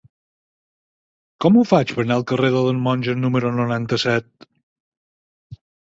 [1.43, 4.51] Com ho faig per anar al carrer de les Monges número noranta-set?